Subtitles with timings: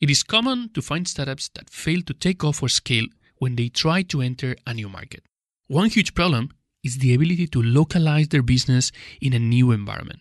[0.00, 3.04] It is common to find startups that fail to take off or scale
[3.36, 5.22] when they try to enter a new market.
[5.66, 6.48] One huge problem
[6.82, 10.20] is the ability to localize their business in a new environment.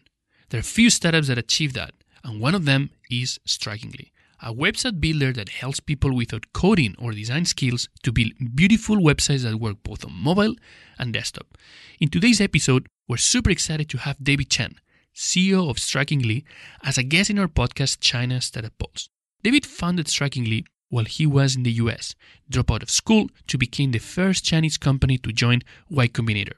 [0.49, 1.93] There are few startups that achieve that,
[2.25, 4.11] and one of them is Strikingly,
[4.41, 9.43] a website builder that helps people without coding or design skills to build beautiful websites
[9.43, 10.55] that work both on mobile
[10.97, 11.57] and desktop.
[12.01, 14.75] In today's episode, we're super excited to have David Chen,
[15.15, 16.43] CEO of Strikingly,
[16.83, 19.07] as a guest in our podcast China Startup Pulse.
[19.41, 22.15] David founded Strikingly while he was in the US,
[22.49, 26.57] dropped out of school to become the first Chinese company to join Y Combinator.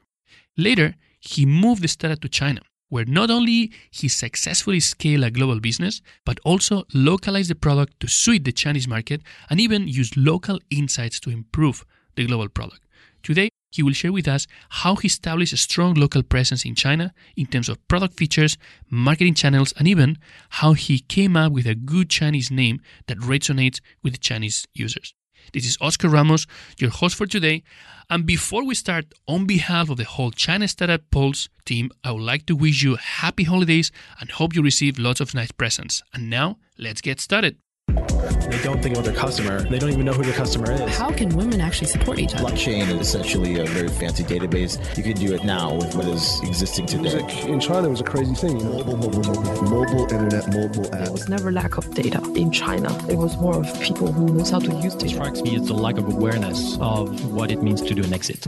[0.56, 5.60] Later, he moved the startup to China, where not only he successfully scaled a global
[5.60, 10.58] business, but also localized the product to suit the Chinese market and even used local
[10.70, 11.84] insights to improve
[12.16, 12.80] the global product.
[13.22, 17.12] Today, he will share with us how he established a strong local presence in China
[17.36, 18.56] in terms of product features,
[18.90, 20.18] marketing channels, and even
[20.50, 25.14] how he came up with a good Chinese name that resonates with Chinese users.
[25.52, 26.46] This is Oscar Ramos,
[26.78, 27.62] your host for today.
[28.08, 32.22] And before we start, on behalf of the whole China Startup Pulse team, I would
[32.22, 36.02] like to wish you happy holidays and hope you receive lots of nice presents.
[36.14, 37.56] And now, let's get started.
[37.94, 39.62] They don't think about their customer.
[39.62, 40.96] They don't even know who their customer is.
[40.96, 42.44] How can women actually support each other?
[42.44, 44.78] Blockchain is essentially a very fancy database.
[44.96, 47.02] You can do it now with what is existing today.
[47.22, 48.58] Music in China was a crazy thing.
[48.58, 48.72] You know?
[48.84, 51.04] Mobile, mobile, mobile, mobile internet, mobile app.
[51.04, 52.88] There was never lack of data in China.
[53.10, 55.14] It was more of people who knows how to use It data.
[55.14, 58.46] strikes me as the lack of awareness of what it means to do an exit.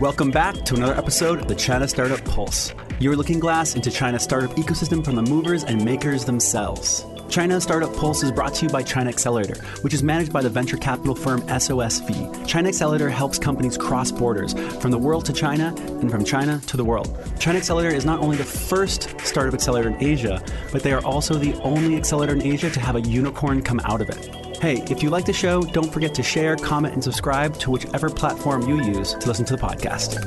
[0.00, 4.22] Welcome back to another episode of the China Startup Pulse, your looking glass into China's
[4.22, 7.04] startup ecosystem from the movers and makers themselves.
[7.30, 10.50] China Startup Pulse is brought to you by China Accelerator, which is managed by the
[10.50, 12.44] venture capital firm SOSV.
[12.44, 16.76] China Accelerator helps companies cross borders from the world to China and from China to
[16.76, 17.16] the world.
[17.38, 21.34] China Accelerator is not only the first startup accelerator in Asia, but they are also
[21.34, 24.56] the only accelerator in Asia to have a unicorn come out of it.
[24.56, 28.10] Hey, if you like the show, don't forget to share, comment, and subscribe to whichever
[28.10, 30.18] platform you use to listen to the podcast.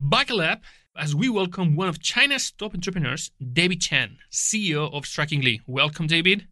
[0.00, 0.62] Buckle up
[0.96, 5.60] as we welcome one of China's top entrepreneurs, David Chen, CEO of Strikingly.
[5.66, 6.46] Welcome, David.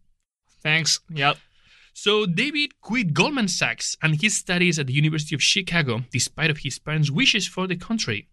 [0.63, 0.99] Thanks.
[1.09, 1.37] Yep.
[1.93, 6.59] So David quit Goldman Sachs and his studies at the University of Chicago despite of
[6.59, 8.27] his parents' wishes for the country.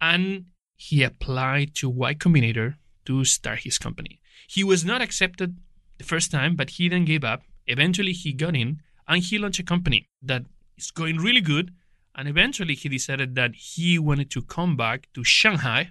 [0.00, 0.46] And
[0.76, 2.74] he applied to Y Combinator
[3.06, 4.20] to start his company.
[4.48, 5.56] He was not accepted
[5.98, 7.42] the first time, but he then gave up.
[7.66, 10.44] Eventually he got in and he launched a company that
[10.76, 11.72] is going really good.
[12.16, 15.90] And eventually he decided that he wanted to come back to Shanghai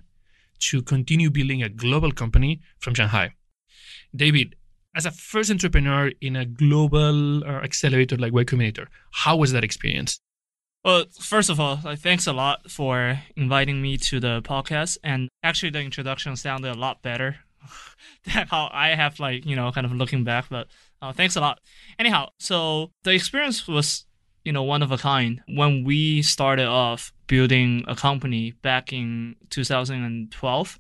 [0.59, 3.34] to continue building a global company from Shanghai.
[4.16, 4.56] David,
[4.96, 9.64] as a first entrepreneur in a global uh, accelerator like Y Combinator, how was that
[9.64, 10.19] experience?
[10.85, 14.97] Well, first of all, thanks a lot for inviting me to the podcast.
[15.03, 17.38] And actually, the introduction sounded a lot better
[18.25, 20.46] than how I have, like, you know, kind of looking back.
[20.50, 20.68] But
[21.02, 21.59] uh, thanks a lot.
[21.97, 24.06] Anyhow, so the experience was,
[24.46, 25.42] you know, one of a kind.
[25.48, 30.80] When we started off building a company back in 2012,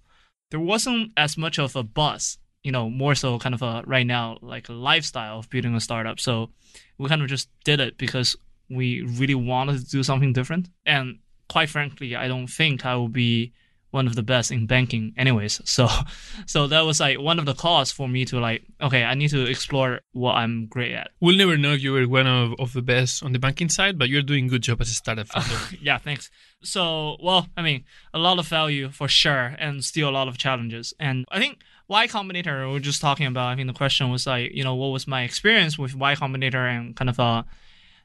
[0.51, 4.05] there wasn't as much of a buzz, you know, more so kind of a right
[4.05, 6.19] now, like a lifestyle of building a startup.
[6.19, 6.51] So
[6.99, 8.37] we kind of just did it because
[8.69, 10.69] we really wanted to do something different.
[10.85, 13.51] And quite frankly, I don't think I will be
[13.95, 15.61] one of the best in banking anyways.
[15.65, 15.87] So
[16.45, 19.29] so that was like one of the cause for me to like, okay, I need
[19.29, 21.09] to explore what I'm great at.
[21.19, 23.97] We'll never know if you were one of, of the best on the banking side,
[23.97, 25.57] but you're doing a good job as a startup founder.
[25.81, 26.29] yeah, thanks.
[26.61, 30.37] So, well, I mean, a lot of value for sure, and still a lot of
[30.37, 30.93] challenges.
[30.99, 33.47] And I think Y Combinator, we were just talking about.
[33.47, 36.67] I think the question was like, you know, what was my experience with Y Combinator
[36.69, 37.43] and kind of uh,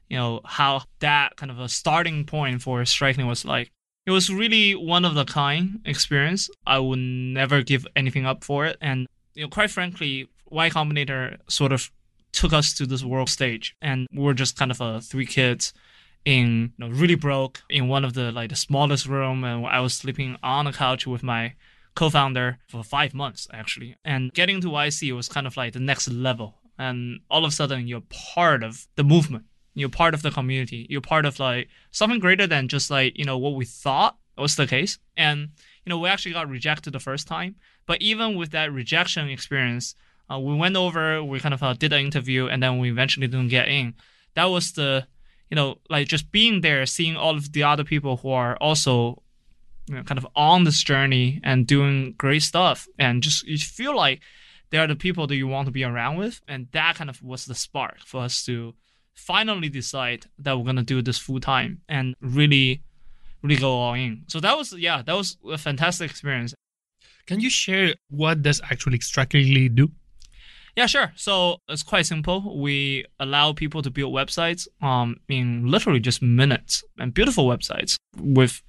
[0.09, 3.71] you know, how that kind of a starting point for striking was like.
[4.05, 6.49] It was really one of the kind experience.
[6.65, 11.37] I would never give anything up for it, and you know, quite frankly, Y Combinator
[11.47, 11.91] sort of
[12.31, 15.73] took us to this world stage, and we were just kind of uh, three kids
[16.25, 19.43] in you know, really broke in one of the like the smallest room.
[19.43, 21.53] And I was sleeping on a couch with my
[21.95, 23.95] co-founder for five months actually.
[24.05, 26.55] And getting to YC was kind of like the next level.
[26.77, 30.87] And all of a sudden you're part of the movement you're part of the community.
[30.89, 34.55] You're part of like something greater than just like you know what we thought was
[34.55, 34.99] the case.
[35.17, 35.49] And
[35.85, 37.55] you know we actually got rejected the first time.
[37.85, 39.95] But even with that rejection experience
[40.31, 43.27] uh, we went over we kind of uh, did an interview and then we eventually
[43.27, 43.95] didn't get in.
[44.35, 45.07] That was the
[45.51, 49.21] you know, like just being there, seeing all of the other people who are also,
[49.87, 53.95] you know, kind of on this journey and doing great stuff, and just you feel
[53.95, 54.21] like
[54.69, 57.21] they are the people that you want to be around with, and that kind of
[57.21, 58.73] was the spark for us to
[59.13, 62.83] finally decide that we're gonna do this full time and really,
[63.41, 64.23] really go all in.
[64.27, 66.53] So that was yeah, that was a fantastic experience.
[67.25, 69.91] Can you share what does actually Strikingly do?
[70.75, 71.11] Yeah, sure.
[71.15, 72.59] So it's quite simple.
[72.61, 78.61] We allow people to build websites um, in literally just minutes and beautiful websites with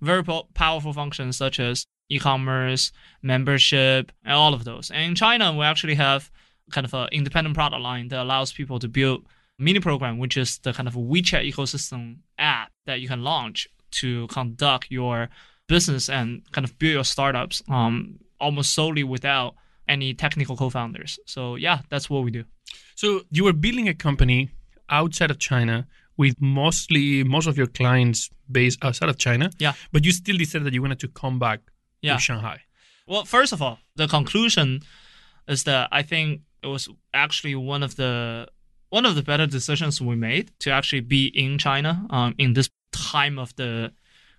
[0.00, 2.92] very po- powerful functions such as e-commerce,
[3.22, 4.90] membership, and all of those.
[4.90, 6.30] And in China, we actually have
[6.70, 9.26] kind of an independent product line that allows people to build
[9.58, 14.26] mini program, which is the kind of WeChat ecosystem app that you can launch to
[14.28, 15.28] conduct your
[15.66, 19.54] business and kind of build your startups um, almost solely without
[19.88, 21.18] any technical co-founders.
[21.26, 22.44] So yeah, that's what we do.
[22.94, 24.50] So you were building a company
[24.90, 29.50] outside of China with mostly most of your clients based outside of China.
[29.58, 29.72] Yeah.
[29.92, 31.60] But you still decided that you wanted to come back
[32.02, 32.14] Yeah.
[32.14, 32.60] to Shanghai.
[33.06, 34.80] Well, first of all, the conclusion
[35.46, 38.48] is that I think it was actually one of the
[38.90, 42.70] one of the better decisions we made to actually be in China um, in this
[42.92, 43.92] time of the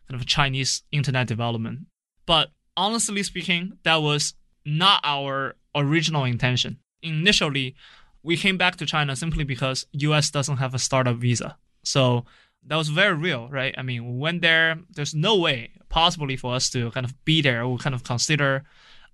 [0.08, 1.80] kind of Chinese internet development.
[2.26, 4.34] But honestly speaking, that was
[4.66, 6.80] not our original intention.
[7.02, 7.76] Initially,
[8.24, 11.58] we came back to China simply because US doesn't have a startup visa.
[11.84, 12.26] So
[12.66, 13.74] that was very real, right?
[13.78, 17.42] I mean, we went there, there's no way possibly for us to kind of be
[17.42, 18.64] there or kind of consider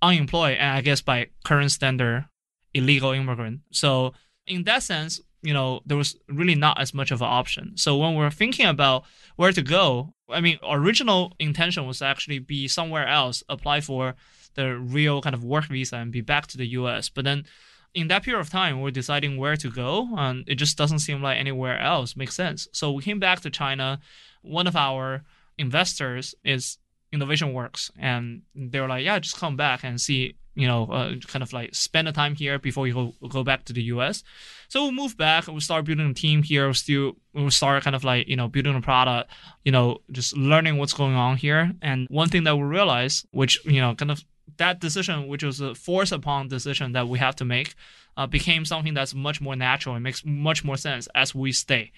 [0.02, 2.28] unemployed and I guess by current standard
[2.74, 3.62] illegal immigrant.
[3.72, 4.14] So
[4.48, 7.78] in that sense, you know, there was really not as much of an option.
[7.78, 9.04] So when we're thinking about
[9.36, 14.16] where to go, I mean, original intention was actually be somewhere else, apply for
[14.56, 17.10] the real kind of work visa and be back to the US.
[17.10, 17.46] But then
[17.94, 21.22] in that period of time, we're deciding where to go, and it just doesn't seem
[21.22, 22.68] like anywhere else makes sense.
[22.74, 24.00] So we came back to China.
[24.42, 25.24] One of our
[25.58, 26.78] investors is
[27.12, 31.16] Innovation Works, and they were like, "Yeah, just come back and see, you know, uh,
[31.28, 34.24] kind of like spend the time here before you go go back to the U.S."
[34.68, 35.48] So we move back.
[35.48, 36.68] And We start building a team here.
[36.68, 39.30] We still we start kind of like you know building a product,
[39.64, 41.72] you know, just learning what's going on here.
[41.82, 44.24] And one thing that we realized, which you know, kind of
[44.58, 47.76] that decision, which was a force upon decision that we have to make,
[48.18, 51.92] uh, became something that's much more natural and makes much more sense as we stay.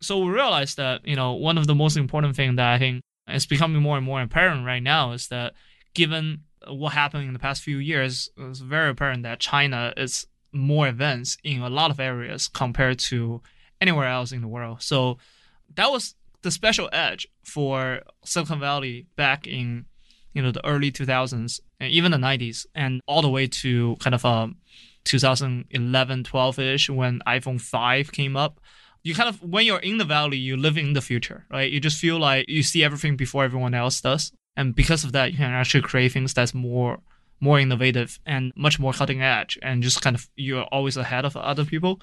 [0.00, 3.02] So we realized that you know one of the most important thing that I think
[3.28, 5.54] is becoming more and more apparent right now is that
[5.94, 10.86] given what happened in the past few years, it's very apparent that China is more
[10.86, 13.40] advanced in a lot of areas compared to
[13.80, 14.82] anywhere else in the world.
[14.82, 15.18] So
[15.74, 19.86] that was the special edge for Silicon Valley back in
[20.34, 24.14] you know the early 2000s and even the 90s and all the way to kind
[24.14, 24.56] of um
[25.04, 28.60] 2011 12ish when iphone 5 came up.
[29.02, 31.70] You kind of when you're in the valley you live in the future right?
[31.70, 35.32] You just feel like you see everything before everyone else does and because of that
[35.32, 36.98] you can actually create things that's more
[37.40, 41.36] more innovative and much more cutting edge and just kind of you're always ahead of
[41.36, 42.00] other people.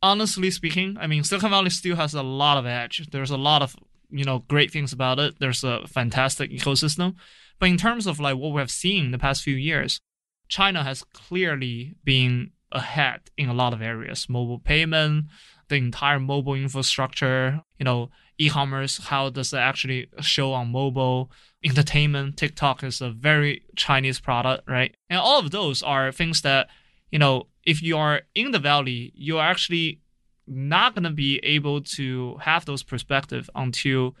[0.00, 3.08] Honestly speaking i mean silicon valley still has a lot of edge.
[3.10, 3.74] There's a lot of
[4.10, 5.34] you know great things about it.
[5.40, 7.14] There's a fantastic ecosystem.
[7.58, 10.00] But in terms of like what we have seen in the past few years
[10.48, 14.28] china has clearly been ahead in a lot of areas.
[14.28, 15.26] Mobile payment
[15.68, 21.30] the entire mobile infrastructure you know e-commerce how does it actually show on mobile
[21.64, 24.94] entertainment tiktok is a very chinese product right?
[25.10, 26.68] And all of those are things that
[27.10, 30.00] you know if you are in the valley you're actually
[30.48, 34.16] not going to be able to have those perspective until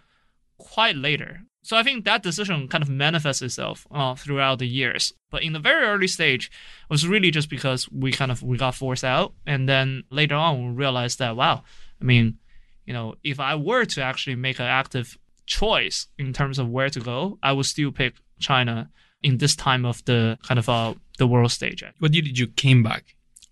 [0.58, 1.42] quite later.
[1.62, 5.12] So I think that decision kind of manifests itself uh, throughout the years.
[5.30, 8.56] But in the very early stage, it was really just because we kind of we
[8.56, 11.64] got forced out, and then later on we realized that wow,
[12.00, 12.38] I mean,
[12.86, 15.18] you know, if I were to actually make an active
[15.48, 18.90] choice in terms of where to go, I would still pick China
[19.22, 21.82] in this time of the kind of uh, the world stage.
[21.98, 23.04] What year did you came back?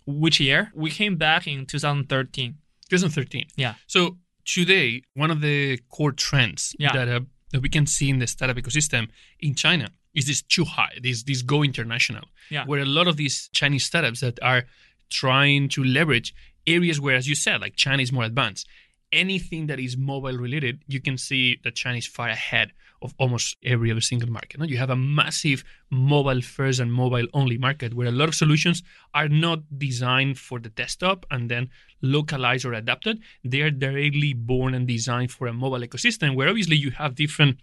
[0.07, 0.71] Which year?
[0.75, 2.55] We came back in 2013.
[2.91, 3.47] 2013.
[3.57, 3.75] Yeah.
[3.87, 6.93] So today, one of the core trends Yeah.
[6.93, 7.21] that uh,
[7.53, 9.09] that we can see in the startup ecosystem
[9.41, 12.65] in China is this chuhai, this this go international, Yeah.
[12.69, 14.63] where a lot of these Chinese startups that are
[15.11, 16.35] trying to leverage
[16.67, 18.67] areas where, as you said, like China is more advanced.
[19.13, 22.73] Anything that is mobile related, you can see that China is far ahead
[23.03, 24.69] of almost every other single market.
[24.69, 28.83] You have a massive mobile first and mobile only market where a lot of solutions
[29.15, 31.71] are not designed for the desktop and then
[32.03, 33.21] localized or adapted.
[33.45, 37.59] They are directly born and designed for a mobile ecosystem where obviously you have different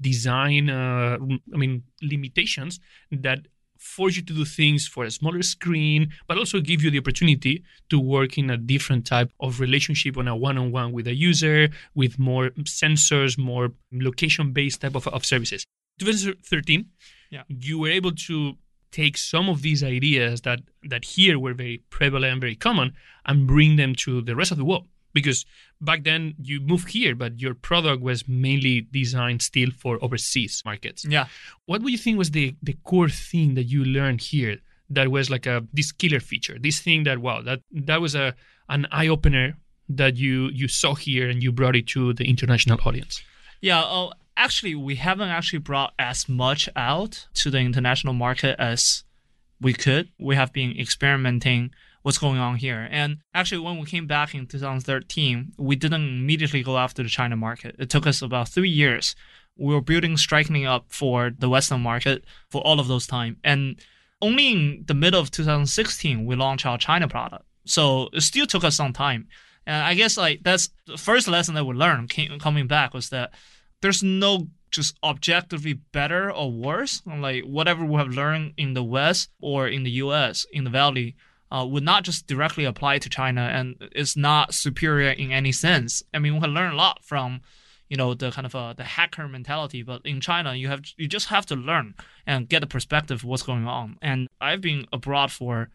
[0.00, 1.18] design, uh,
[1.54, 3.46] I mean, limitations that
[3.78, 7.62] force you to do things for a smaller screen, but also give you the opportunity
[7.88, 12.18] to work in a different type of relationship on a one-on-one with a user, with
[12.18, 15.64] more sensors, more location-based type of, of services.
[16.00, 16.86] 2013,
[17.30, 17.42] Yeah.
[17.48, 18.56] you were able to
[18.90, 22.94] take some of these ideas that that here were very prevalent and very common
[23.26, 25.44] and bring them to the rest of the world because
[25.80, 31.04] back then you moved here but your product was mainly designed still for overseas markets
[31.08, 31.26] Yeah.
[31.66, 34.58] what would you think was the, the core thing that you learned here
[34.90, 38.34] that was like a this killer feature, this thing that wow, that that was a
[38.70, 39.54] an eye opener
[39.90, 43.22] that you you saw here and you brought it to the international audience?
[43.60, 49.04] Yeah, oh, actually, we haven't actually brought as much out to the international market as
[49.60, 50.08] we could.
[50.18, 51.70] We have been experimenting
[52.02, 52.88] what's going on here.
[52.90, 57.36] And actually, when we came back in 2013, we didn't immediately go after the China
[57.36, 57.76] market.
[57.78, 59.14] It took us about three years.
[59.56, 63.38] We were building Strikingly up for the Western market for all of those time.
[63.42, 63.80] And
[64.20, 67.44] only in the middle of 2016, we launched our China product.
[67.64, 69.28] So it still took us some time.
[69.66, 73.10] And I guess like that's the first lesson that we learned came, coming back was
[73.10, 73.32] that
[73.82, 77.02] there's no just objectively better or worse.
[77.06, 81.16] Like whatever we have learned in the West or in the US, in the Valley,
[81.50, 86.02] uh, would not just directly apply to China and it's not superior in any sense.
[86.12, 87.40] I mean, we can learn a lot from,
[87.88, 91.08] you know, the kind of uh, the hacker mentality, but in China, you have you
[91.08, 91.94] just have to learn
[92.26, 93.98] and get a perspective of what's going on.
[94.02, 95.70] And I've been abroad for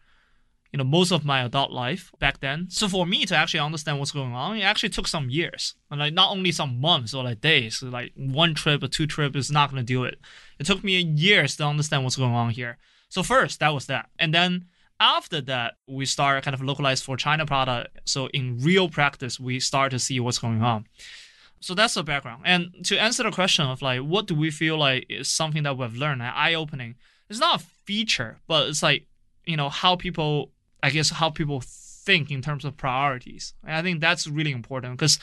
[0.74, 2.66] you know, most of my adult life back then.
[2.68, 5.76] So for me to actually understand what's going on, it actually took some years.
[5.88, 9.36] And like not only some months or like days, like one trip or two trip
[9.36, 10.18] is not gonna do it.
[10.58, 12.78] It took me years to understand what's going on here.
[13.08, 14.10] So first that was that.
[14.18, 14.64] And then
[15.00, 17.98] after that, we start kind of localized for China product.
[18.04, 20.86] So in real practice, we start to see what's going on.
[21.60, 22.42] So that's the background.
[22.44, 25.78] And to answer the question of like, what do we feel like is something that
[25.78, 26.96] we've learned, eye opening?
[27.30, 29.06] It's not a feature, but it's like,
[29.46, 30.50] you know, how people
[30.84, 33.54] I guess how people think in terms of priorities.
[33.66, 35.18] And I think that's really important because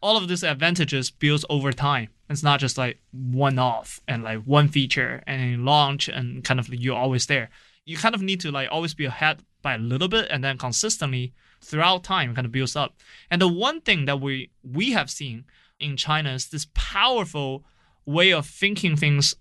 [0.00, 2.10] all of these advantages builds over time.
[2.28, 6.72] It's not just like one off and like one feature and launch and kind of
[6.72, 7.50] you're always there.
[7.84, 10.58] You kind of need to like always be ahead by a little bit and then
[10.58, 12.96] consistently throughout time kind of builds up.
[13.30, 15.44] And the one thing that we we have seen
[15.78, 17.64] in China is this powerful
[18.04, 19.34] way of thinking things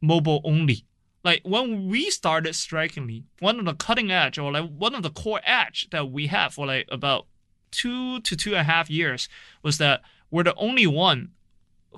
[0.00, 0.84] mobile only.
[1.24, 5.10] Like when we started strikingly one of the cutting edge or like one of the
[5.10, 7.26] core edge that we have for like about
[7.70, 9.28] two to two and a half years
[9.62, 11.30] was that we're the only one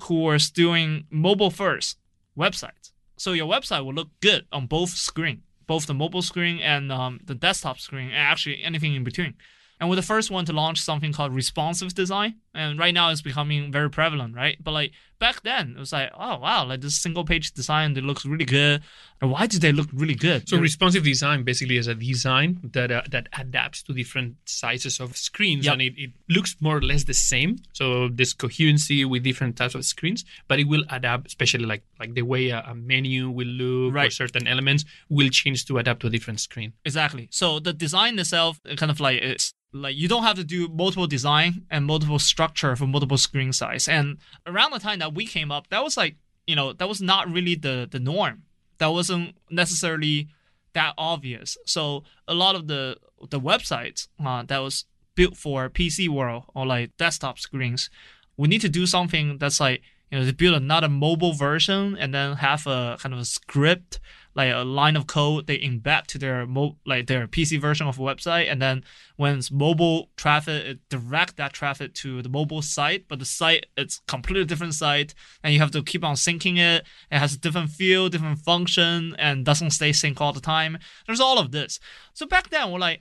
[0.03, 1.97] who was doing mobile first
[2.37, 2.91] websites.
[3.17, 7.19] So your website will look good on both screen both the mobile screen and um,
[7.23, 9.35] the desktop screen and actually anything in between
[9.79, 12.35] and we're the first one to launch something called responsive design.
[12.55, 14.57] And right now it's becoming very prevalent, right?
[14.63, 18.03] But like back then, it was like, oh wow, like this single page design that
[18.03, 18.81] looks really good.
[19.21, 20.47] And why do they look really good?
[20.49, 25.15] So responsive design basically is a design that uh, that adapts to different sizes of
[25.15, 25.73] screens, Yep.
[25.73, 27.57] and it, it looks more or less the same.
[27.73, 32.13] So there's coherency with different types of screens, but it will adapt, especially like like
[32.13, 36.07] the way a, a menu will look or certain elements will change to adapt to
[36.07, 36.73] a different screen.
[36.83, 37.27] Exactly.
[37.31, 41.07] So the design itself, kind of like it's like you don't have to do multiple
[41.07, 42.44] design and multiple structure
[42.75, 43.87] for multiple screen size.
[43.87, 46.15] And around the time that we came up, that was like
[46.47, 48.43] you know that was not really the the norm.
[48.77, 50.27] That wasn't necessarily
[50.73, 51.57] that obvious.
[51.65, 52.97] So a lot of the
[53.29, 54.85] the websites uh, that was
[55.15, 57.89] built for PC world or like desktop screens,
[58.37, 62.13] we need to do something that's like you know to build another mobile version and
[62.13, 63.99] then have a kind of a script
[64.35, 67.97] like a line of code they embed to their mo- like their PC version of
[67.97, 68.83] a website, and then
[69.15, 73.07] when it's mobile traffic, it direct that traffic to the mobile site.
[73.07, 75.13] But the site it's completely different site,
[75.43, 76.85] and you have to keep on syncing it.
[77.09, 80.77] It has a different feel, different function, and doesn't stay sync all the time.
[81.05, 81.79] There's all of this.
[82.13, 82.99] So back then, we're like.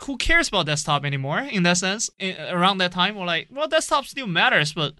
[0.00, 1.38] Who cares about desktop anymore?
[1.40, 4.92] In that sense, in, around that time, we're like, well, desktop still matters, but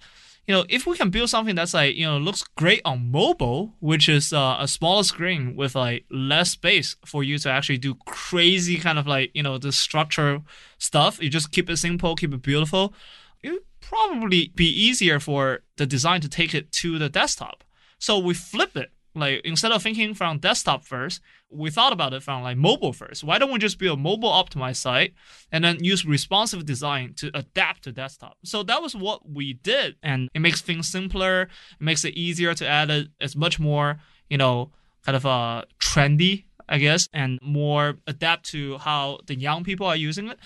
[0.47, 3.75] you know, if we can build something that's like, you know, looks great on mobile,
[3.81, 7.97] which is uh, a smaller screen with like less space for you to actually do
[8.07, 10.41] crazy kind of like, you know, the structure
[10.79, 11.21] stuff.
[11.21, 12.95] You just keep it simple, keep it beautiful.
[13.43, 17.65] It would probably be easier for the design to take it to the desktop.
[17.99, 18.93] So we flip it.
[19.17, 21.21] Like instead of thinking from desktop first,
[21.51, 23.25] we thought about it from like mobile first.
[23.25, 25.15] Why don't we just build a mobile optimized site
[25.51, 28.37] and then use responsive design to adapt to desktop?
[28.45, 31.43] So that was what we did, and it makes things simpler.
[31.43, 31.49] It
[31.81, 33.09] makes it easier to add it.
[33.19, 34.71] It's much more, you know,
[35.05, 39.97] kind of uh trendy, I guess, and more adapt to how the young people are
[39.97, 40.39] using it.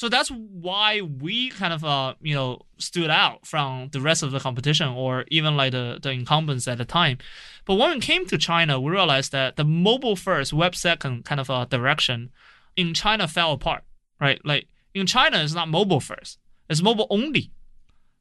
[0.00, 4.30] So that's why we kind of uh you know stood out from the rest of
[4.30, 7.18] the competition or even like the, the incumbents at the time.
[7.66, 11.38] But when we came to China, we realized that the mobile first, web second kind
[11.38, 12.30] of uh, direction
[12.76, 13.82] in China fell apart,
[14.18, 14.40] right?
[14.42, 16.38] Like in China, it's not mobile first,
[16.70, 17.52] it's mobile only.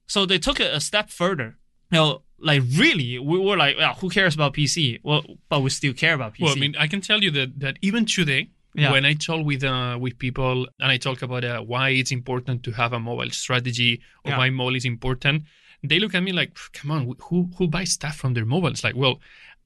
[0.05, 1.55] So they took it a step further.
[1.91, 4.99] You know, like really, we were like, well, who cares about PC?
[5.01, 6.41] Well, but we still care about PC.
[6.41, 8.91] Well, I mean, I can tell you that that even today, Yeah.
[8.91, 12.63] when I talk with uh, with people and I talk about uh, why it's important
[12.63, 14.37] to have a mobile strategy or Yeah.
[14.37, 15.43] why mobile is important,
[15.83, 18.83] they look at me like, "Come on, who who buys stuff from their mobile?" It's
[18.83, 19.19] like, well,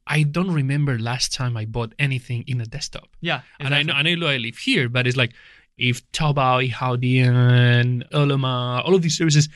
[0.07, 3.07] I don't remember last time I bought anything in a desktop.
[3.21, 5.33] Yeah, And I know, I know I live here, but it's like
[5.77, 8.47] if Taobao, Yihaodian, Ele.me,
[8.85, 9.49] all of these services,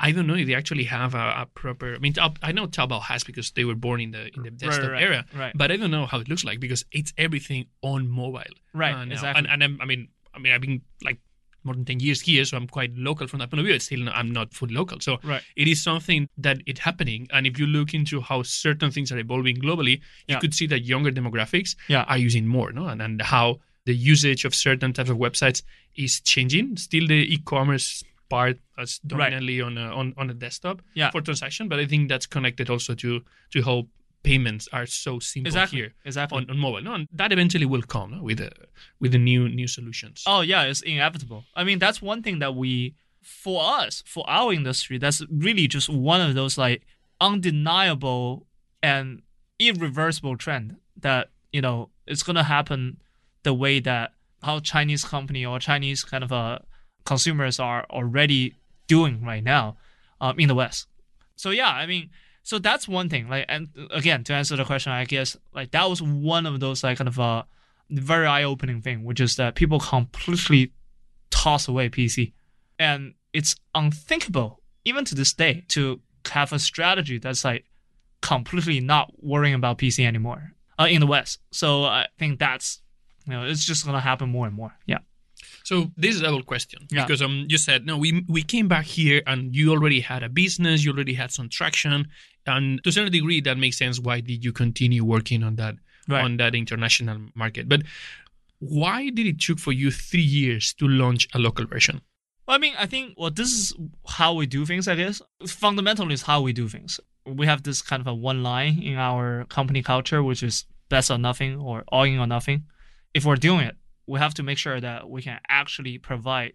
[0.00, 1.94] I don't know if they actually have a, a proper.
[1.94, 4.90] I mean, I know Taobao has because they were born in the in the desktop
[4.92, 5.52] right, era, right.
[5.56, 8.54] but I don't know how it looks like because it's everything on mobile.
[8.72, 9.38] Right, uh, exactly.
[9.38, 11.18] And, and I'm, I mean, I mean, I've been like
[11.64, 13.74] more than ten years here, so I'm quite local from that point of view.
[13.74, 15.42] It's still, not- I'm not fully local, so Right.
[15.56, 17.26] it is something that it's happening.
[17.32, 20.38] And if you look into how certain things are evolving globally, you Yeah.
[20.38, 22.04] could see that younger demographics Yeah.
[22.04, 22.86] are using more, no?
[22.86, 25.62] And, and how the usage of certain types of websites
[25.96, 26.76] is changing.
[26.76, 31.10] Still, the e-commerce part is dominantly on a, on on a desktop Yeah.
[31.10, 33.88] for transaction, but I think that's connected also to to how
[34.24, 35.78] payments are so simple Exactly.
[35.78, 36.36] here Exactly.
[36.38, 36.82] on, on mobile.
[36.82, 38.22] No, and that eventually will come no?
[38.22, 38.50] with the
[39.00, 40.24] with the new new solutions.
[40.26, 41.44] Oh yeah, it's inevitable.
[41.54, 45.88] I mean, that's one thing that we, for us, for our industry, that's really just
[45.88, 46.82] one of those like
[47.20, 48.46] undeniable
[48.82, 49.22] and
[49.58, 52.98] irreversible trend that you know it's gonna happen
[53.42, 56.58] the way that how Chinese company or Chinese kind of uh,
[57.08, 58.54] consumers are already
[58.86, 59.78] doing right now
[60.20, 60.86] um, in the West.
[61.36, 62.10] So yeah, I mean,
[62.42, 63.30] so that's one thing.
[63.30, 66.84] Like, and again, to answer the question, I guess like that was one of those
[66.84, 67.44] like kind of uh
[67.90, 70.72] very eye-opening thing, which is that people completely
[71.30, 72.32] toss away PC,
[72.78, 76.00] and it's unthinkable even to this day to
[76.30, 77.64] have a strategy that's like
[78.20, 81.40] completely not worrying about PC anymore uh, in the West.
[81.52, 82.82] So I think that's
[83.24, 84.74] you know it's just gonna happen more and more.
[84.84, 84.98] Yeah.
[85.68, 87.04] So this is a double question Yeah.
[87.04, 90.30] because um you said no we we came back here and you already had a
[90.42, 91.90] business you already had some traction
[92.52, 95.74] and to a certain degree that makes sense why did you continue working on that
[96.12, 96.24] Right.
[96.26, 97.80] on that international market but
[98.80, 101.96] why did it took for you three years to launch a local version
[102.46, 103.64] Well, I mean, I think well, this is
[104.18, 104.84] how we do things.
[104.92, 105.16] I guess
[105.64, 106.92] fundamentally is how we do things.
[107.40, 110.54] We have this kind of a one line in our company culture, which is
[110.94, 112.58] best or nothing or all in or nothing.
[113.18, 113.76] If we're doing it,
[114.08, 116.52] we have to make sure that we can actually provide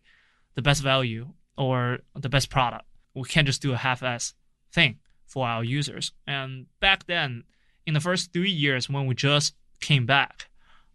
[0.55, 2.86] the best value or the best product.
[3.13, 4.33] We can't just do a half-ass
[4.72, 6.11] thing for our users.
[6.25, 7.44] And back then,
[7.85, 10.50] in the first three years when we just came back,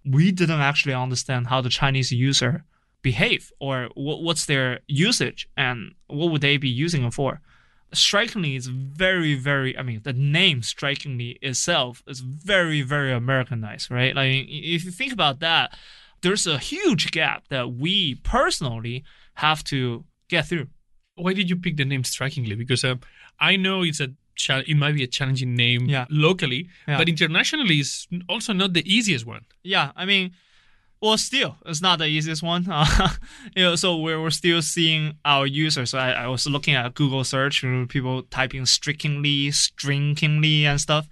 [0.04, 2.64] we didn't actually understand how the Chinese user
[3.02, 7.40] behave or what's their usage and what would they be using it for.
[7.92, 9.76] Strikingly, it's very, very.
[9.78, 14.14] I mean, the name strikingly itself is very, very Americanized, right?
[14.14, 15.74] Like, if you think about that,
[16.22, 19.04] there's a huge gap that we personally
[19.34, 20.66] have to get through.
[21.16, 23.00] why did you pick the name strikingly because um,
[23.40, 26.06] i know it's a cha- it might be a challenging name Yeah.
[26.10, 26.98] locally Yeah.
[26.98, 30.32] but internationally it's also not the easiest one Yeah, I mean,
[31.00, 32.62] well, still, it's not the easiest one.
[32.68, 33.08] Uh,
[33.56, 35.94] you know, so we're, we're still seeing our users.
[35.94, 41.06] I, I was looking at Google search, you know, people typing strikingly, stringingly, and stuff.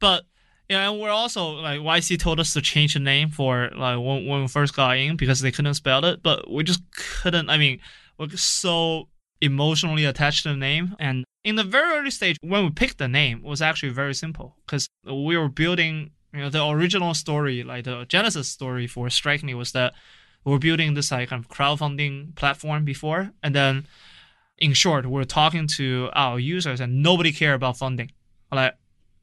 [0.00, 0.24] But
[0.68, 4.26] yeah, and we're also like YC told us to change the name for like when,
[4.26, 7.48] when we first got in because they couldn't spell it, but we just couldn't.
[7.48, 7.80] I mean,
[8.18, 9.08] we're so
[9.40, 13.08] emotionally attached to the name, and in the very early stage when we picked the
[13.08, 17.84] name, was actually very simple because we were building you know the original story like
[17.84, 19.94] the genesis story for strikingly was that
[20.44, 23.86] we were building this like kind of crowdfunding platform before and then
[24.58, 28.10] in short we're talking to our users and nobody care about funding
[28.52, 28.74] like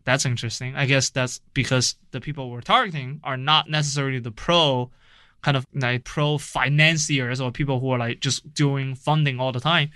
[0.05, 4.89] that's interesting i guess that's because the people we're targeting are not necessarily the pro
[5.41, 9.59] kind of like pro financiers or people who are like just doing funding all the
[9.59, 9.89] time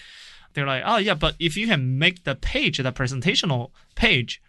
[0.53, 4.41] they're like oh yeah but if you can make the page the presentational page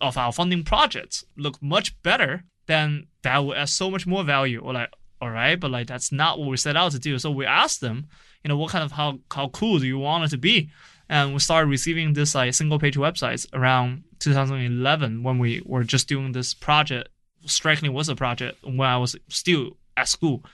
[0.00, 4.60] of our funding projects look much better, then that will add so much more value.
[4.60, 7.18] Or like, all right, but like that's not what we set out to do.
[7.18, 8.06] So we asked them,
[8.44, 10.70] you know, what kind of how how cool do you want it to be?
[11.08, 16.08] And we started receiving this like single page websites around 2011 when we were just
[16.08, 17.08] doing this project.
[17.46, 20.44] Strikingly was a project when I was still at school.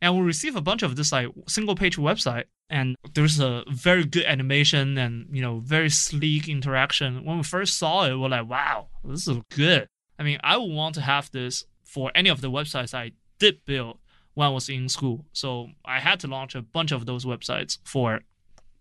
[0.00, 4.04] And we received a bunch of this like single page website and there's a very
[4.04, 7.24] good animation and you know very sleek interaction.
[7.24, 9.88] When we first saw it, we're like, wow, this is good.
[10.18, 13.64] I mean, I would want to have this for any of the websites I did
[13.64, 13.98] build
[14.34, 15.24] when I was in school.
[15.32, 18.20] So I had to launch a bunch of those websites for,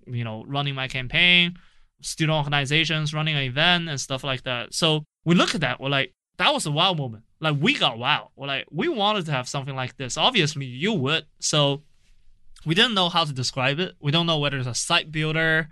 [0.06, 1.58] you know, running my campaign,
[2.02, 4.74] student organizations, running an event and stuff like that.
[4.74, 7.24] So we look at that, we're like, that was a wow moment.
[7.40, 8.32] Like we got wow.
[8.36, 10.18] We're like, we wanted to have something like this.
[10.18, 11.26] Obviously you would.
[11.40, 11.84] So
[12.66, 13.96] we didn't know how to describe it.
[14.00, 15.70] We don't know whether it's a site builder,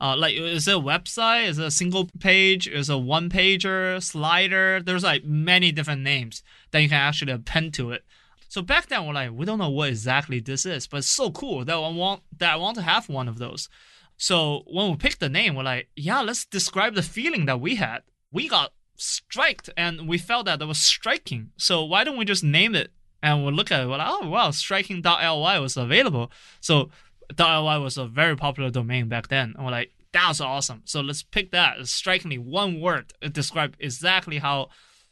[0.00, 1.48] uh, like is it a website?
[1.48, 2.68] Is it a single page?
[2.68, 4.80] Is it a one pager, slider?
[4.84, 8.04] There's like many different names that you can actually append to it.
[8.48, 11.30] So back then we're like, we don't know what exactly this is, but it's so
[11.30, 13.68] cool that I want that I want to have one of those.
[14.16, 17.76] So when we picked the name, we're like, yeah, let's describe the feeling that we
[17.76, 18.00] had.
[18.32, 21.50] We got striked, and we felt that it was striking.
[21.56, 22.90] So why don't we just name it?
[23.22, 26.30] And we'll look at it, we're like, oh wow, striking.ly was available.
[26.60, 26.90] So
[27.38, 29.54] .ly was a very popular domain back then.
[29.56, 30.82] And we're like, that's awesome.
[30.84, 31.86] So let's pick that.
[31.88, 34.68] Strikingly one word to describe exactly how,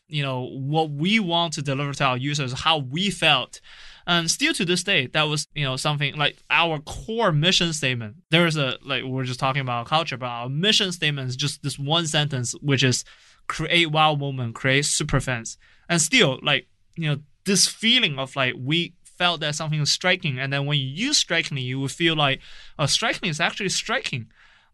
[0.07, 3.61] you know, what we want to deliver to our users, how we felt.
[4.07, 8.17] And still to this day, that was, you know, something like our core mission statement.
[8.31, 11.63] There is a, like, we're just talking about culture, but our mission statement is just
[11.63, 13.05] this one sentence, which is
[13.47, 15.57] create wow moment, create super fans.
[15.89, 20.39] And still, like, you know, this feeling of like, we felt that something is striking.
[20.39, 22.41] And then when you use strikingly, you would feel like,
[22.79, 24.27] oh, striking is actually striking.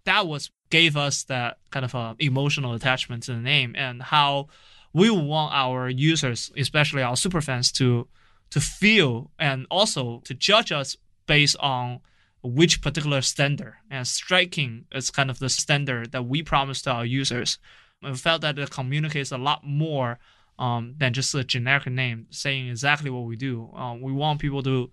[0.05, 4.47] That was gave us that kind of uh, emotional attachment to the name and how
[4.93, 8.09] we want our users, especially our super fans, to
[8.51, 12.01] to feel and also to judge us based on
[12.43, 13.75] which particular standard.
[13.91, 17.59] And striking is kind of the standard that we promise to our users.
[18.03, 20.19] We felt that it communicates a lot more
[20.59, 23.71] um, than just a generic name saying exactly what we do.
[23.75, 24.91] Um, we want people to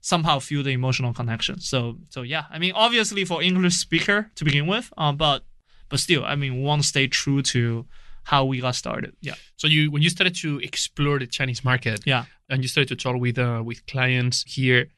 [0.00, 1.60] somehow feel the emotional connection.
[1.60, 5.44] So, so yeah, I mean, obviously for English speaker to begin with, um, but
[5.88, 7.86] but still, I mean, we want to stay true to
[8.24, 9.14] how we got started.
[9.20, 9.34] Yeah.
[9.56, 12.96] So you when you started to explore the Chinese market, yeah, and you started to
[12.96, 14.88] talk with uh, with clients here,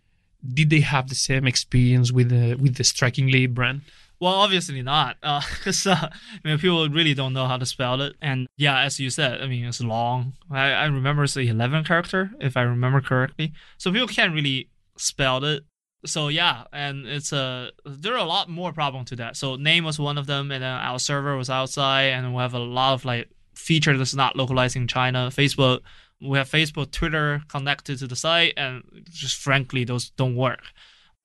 [0.54, 3.82] did they have the same experience with the with the Strikingly brand?
[4.18, 8.00] Well, obviously not, because uh, uh, I mean, people really don't know how to spell
[8.00, 8.14] it.
[8.22, 10.32] And yeah, as you said, I mean, it's long.
[10.50, 13.52] I, I remember it's a 11 character, if I remember correctly.
[13.76, 15.64] So people can't really spell it.
[16.06, 19.36] So yeah, and it's a there are a lot more problem to that.
[19.36, 22.54] So name was one of them, and then our server was outside, and we have
[22.54, 25.30] a lot of like feature that's not localized in China.
[25.32, 25.80] Facebook,
[26.20, 30.62] we have Facebook, Twitter connected to the site, and just frankly, those don't work.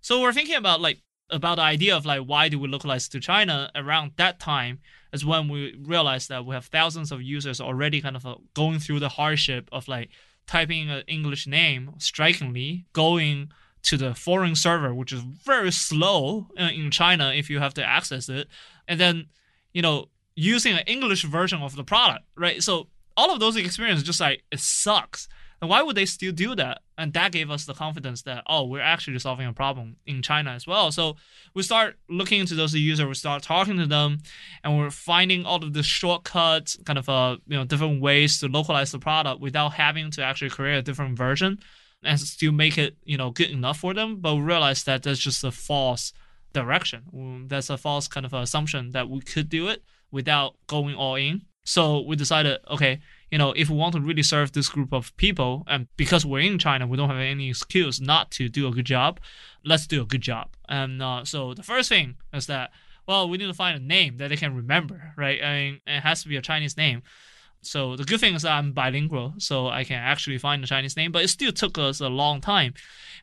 [0.01, 3.19] So we're thinking about like about the idea of like why do we localize to
[3.19, 4.79] China around that time
[5.13, 8.79] is when we realized that we have thousands of users already kind of uh, going
[8.79, 10.09] through the hardship of like
[10.47, 13.51] typing an English name strikingly, going
[13.83, 17.83] to the foreign server, which is very slow uh, in China if you have to
[17.83, 18.47] access it,
[18.87, 19.27] and then
[19.73, 22.63] you know using an English version of the product, right?
[22.63, 25.27] So all of those experiences just like it sucks.
[25.61, 26.81] And why would they still do that?
[26.97, 30.51] And that gave us the confidence that, oh, we're actually solving a problem in China
[30.51, 30.91] as well.
[30.91, 31.17] So
[31.53, 34.19] we start looking into those users, we start talking to them,
[34.63, 38.47] and we're finding all of the shortcuts, kind of uh, you know, different ways to
[38.47, 41.59] localize the product without having to actually create a different version
[42.03, 44.17] and still make it, you know, good enough for them.
[44.17, 46.13] But we realized that that's just a false
[46.53, 47.45] direction.
[47.47, 51.43] That's a false kind of assumption that we could do it without going all in.
[51.63, 55.15] So we decided, okay, you know, if we want to really serve this group of
[55.15, 58.71] people, and because we're in China, we don't have any excuse not to do a
[58.71, 59.19] good job.
[59.63, 60.55] Let's do a good job.
[60.67, 62.71] And uh, so the first thing is that,
[63.07, 65.41] well, we need to find a name that they can remember, right?
[65.43, 67.03] I mean, it has to be a Chinese name.
[67.63, 70.97] So the good thing is that I'm bilingual, so I can actually find the Chinese
[70.97, 72.73] name, but it still took us a long time.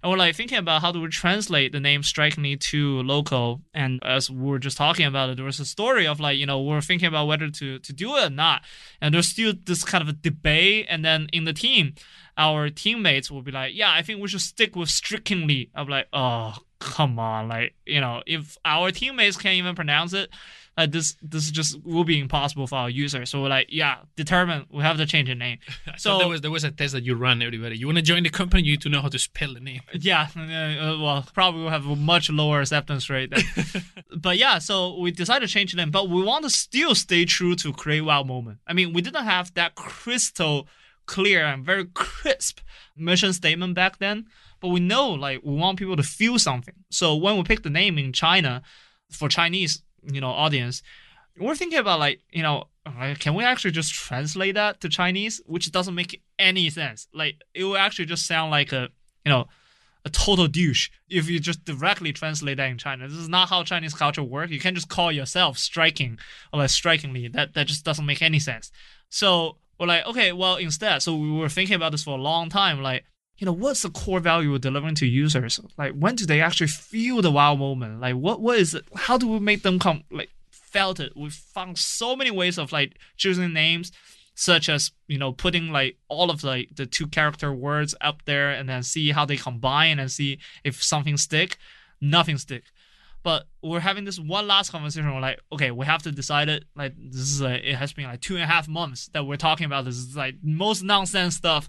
[0.02, 3.62] And we're like thinking about how do we translate the name strikingly to local.
[3.74, 6.46] And as we were just talking about it, there was a story of like, you
[6.46, 8.62] know, we are thinking about whether to, to do it or not.
[9.00, 10.86] And there's still this kind of a debate.
[10.88, 11.94] And then in the team,
[12.36, 15.70] our teammates will be like, yeah, I think we should stick with strikingly.
[15.74, 17.48] I'm like, oh, come on.
[17.48, 20.30] Like, you know, if our teammates can't even pronounce it,
[20.78, 23.30] uh, this this just will be impossible for our users.
[23.30, 24.66] So we're like, yeah, determined.
[24.70, 25.58] We have to change the name.
[25.96, 27.76] so there was there was a test that you run everybody.
[27.76, 29.80] You want to join the company, you need to know how to spell the name.
[30.00, 33.32] Yeah, uh, well, probably will have a much lower acceptance rate.
[34.16, 37.24] but yeah, so we decided to change the name, but we want to still stay
[37.24, 38.58] true to create wow moment.
[38.66, 40.68] I mean, we didn't have that crystal
[41.06, 42.60] clear and very crisp
[42.96, 44.26] mission statement back then,
[44.60, 46.74] but we know like we want people to feel something.
[46.90, 48.62] So when we picked the name in China
[49.10, 50.82] for Chinese you know audience
[51.38, 52.68] we're thinking about like you know
[53.18, 55.40] can we actually just translate that to chinese?
[55.46, 57.06] Which doesn't make any sense.
[57.12, 58.88] Like it will actually just sound like a
[59.24, 59.46] you know
[60.04, 63.08] a total douche if you just directly translate that in china.
[63.08, 64.52] This is not how chinese culture works.
[64.52, 66.18] You can't just call yourself striking
[66.52, 68.70] or like strikingly that that just doesn't make any sense.
[69.10, 72.48] So we're like okay well instead so we were thinking about this for a long
[72.48, 73.04] time like
[73.38, 75.60] you know what's the core value we're delivering to users?
[75.78, 78.00] Like when do they actually feel the wow moment?
[78.00, 81.12] Like what what is it how do we make them come like felt it?
[81.16, 83.92] We found so many ways of like choosing names
[84.34, 88.50] such as you know putting like all of like the two character words up there
[88.50, 91.56] and then see how they combine and see if something stick.
[92.00, 92.64] Nothing stick.
[93.24, 96.64] But we're having this one last conversation we're like okay we have to decide it.
[96.74, 99.66] Like this is it has been like two and a half months that we're talking
[99.66, 99.96] about this.
[99.96, 101.68] Is like most nonsense stuff.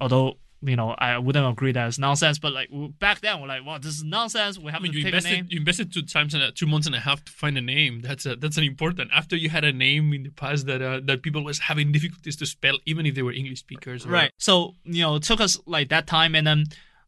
[0.00, 2.38] Although you know, I wouldn't agree that it's nonsense.
[2.38, 4.58] But like back then, we're like, well, this is nonsense.
[4.58, 5.26] We have I mean, to you pick a name.
[5.26, 7.60] invested you invested two times and a, two months and a half to find a
[7.60, 8.00] name.
[8.00, 9.10] That's a, that's an important.
[9.14, 12.36] After you had a name in the past that uh, that people was having difficulties
[12.36, 14.06] to spell, even if they were English speakers.
[14.06, 14.32] or- Right.
[14.38, 16.34] So, you know, it took us like that time.
[16.34, 16.64] And then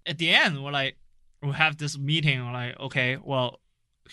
[0.06, 0.96] at the end, we're like,
[1.42, 2.44] we have this meeting.
[2.44, 3.60] We're like, okay, well,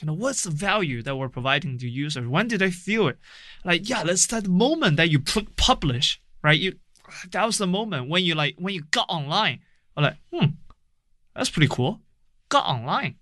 [0.02, 2.28] you know, what's the value that we're providing to users?
[2.28, 3.18] When did they feel it?
[3.64, 6.60] Like, yeah, that's that moment that you click publish, right?
[6.60, 6.74] You,
[7.32, 9.60] that was the moment when you like when you got online.
[9.96, 10.46] I'm like, hmm,
[11.36, 12.02] that's pretty cool.
[12.50, 13.16] Got online.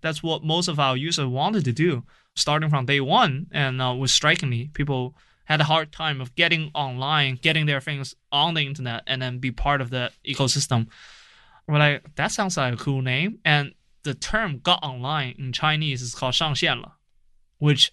[0.00, 2.04] That's what most of our users wanted to do,
[2.34, 3.46] starting from day one.
[3.52, 8.14] And uh, was strikingly, people had a hard time of getting online, getting their things
[8.30, 10.88] on the internet, and then be part of the ecosystem.
[11.66, 13.38] We're like, that sounds like a cool name.
[13.44, 16.92] And the term "got online" in Chinese is called "shangxian le,"
[17.58, 17.92] which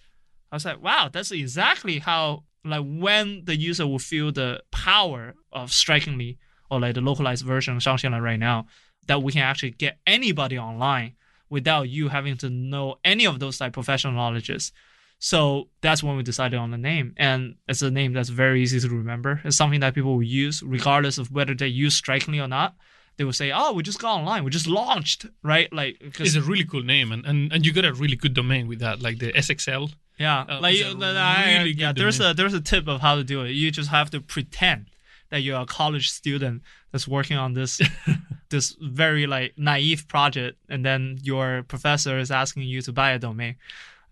[0.50, 5.34] I was like, wow, that's exactly how like when the user will feel the power
[5.52, 6.38] of strikingly
[6.70, 8.66] or like the localized version of something like right now
[9.06, 11.14] that we can actually get anybody online
[11.48, 14.72] without you having to know any of those like professional knowledges
[15.18, 18.78] so that's when we decided on the name and it's a name that's very easy
[18.80, 22.48] to remember it's something that people will use regardless of whether they use strikingly or
[22.48, 22.74] not
[23.20, 24.44] they will say, "Oh, we just got online.
[24.44, 27.84] We just launched, right?" Like, it's a really cool name, and and, and you got
[27.84, 31.72] a really good domain with that, like the SXL yeah, uh, like, uh, I- really
[31.72, 32.30] yeah, there's domain.
[32.30, 33.50] a, there's a tip of how to do it.
[33.50, 34.86] You just have to pretend
[35.30, 37.80] that you're a college student that's working on this
[38.50, 43.18] this very like naive project and then your professor is asking you to buy a
[43.18, 43.54] domain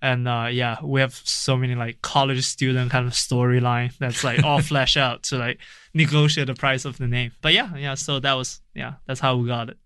[0.01, 4.45] and uh yeah we have so many like college student kind of storyline that's like
[4.45, 5.59] all flesh out to like
[5.93, 9.35] negotiate the price of the name but yeah yeah so that was yeah that's how
[9.37, 9.77] we got it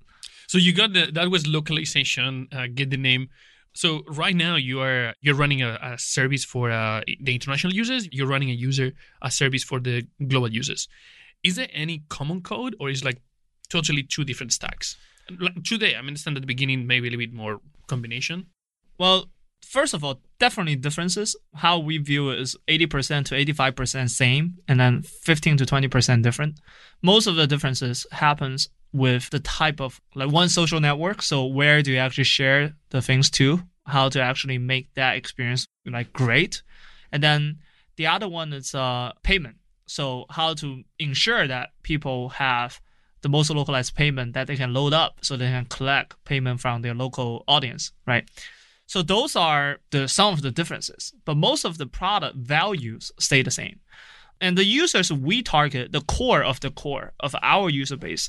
[0.49, 3.31] So you got the that was localization, uh, get the name.
[3.75, 8.09] So right now you are you're running a, a service for uh, the international users.
[8.13, 10.89] You're running a user a service for the global users.
[11.43, 13.21] Is there any common code, or is like
[13.69, 14.97] totally two different stacks?
[15.41, 18.47] Like today, I understand at the beginning maybe a little bit more combination.
[18.99, 19.31] Well,
[19.65, 21.35] first of all, definitely differences.
[21.55, 26.61] How we view it is 80% to 85% same, and then 15 to 20% different.
[27.03, 31.23] Most of the differences happens with the type of like one social network.
[31.23, 33.61] So where do you actually share the things to?
[33.87, 36.63] How to actually make that experience like great,
[37.11, 37.59] and then
[37.97, 39.57] the other one is uh payment.
[39.87, 42.81] So how to ensure that people have
[43.23, 46.83] the most localized payment that they can load up so they can collect payment from
[46.83, 48.29] their local audience, right?
[48.87, 53.43] So those are the some of the differences, but most of the product values stay
[53.43, 53.81] the same.
[54.41, 58.29] And the users we target, the core of the core of our user base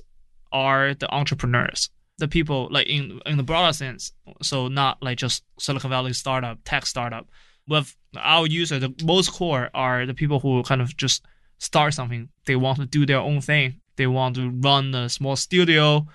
[0.54, 1.90] are the entrepreneurs,
[2.20, 4.14] the people like in in the broader sense.
[4.42, 7.28] So not like just Silicon Valley startup, tech startup.
[7.68, 11.26] With our user, the most core are the people who kind of just
[11.60, 12.30] start something.
[12.46, 13.80] They want to do their own thing.
[13.96, 16.06] They want to run a small studio,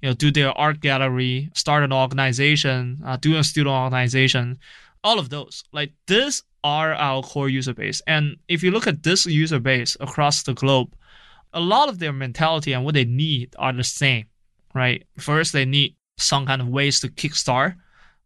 [0.00, 4.58] you know, do their art gallery, start an organization, uh, do a student organization,
[5.02, 5.64] all of those.
[5.72, 8.00] Like this are our core user base.
[8.06, 10.94] And if you look at this user base across the globe,
[11.52, 14.26] a lot of their mentality and what they need are the same,
[14.74, 15.04] right?
[15.18, 17.76] First, they need some kind of ways to kickstart.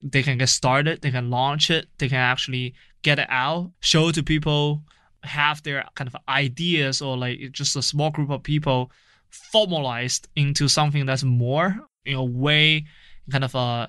[0.02, 4.10] They can get started, they can launch it, they can actually get it out, show
[4.10, 4.82] to people,
[5.22, 8.90] have their kind of ideas or like just a small group of people
[9.30, 12.84] formalized into something that's more in a way
[13.30, 13.86] kind of uh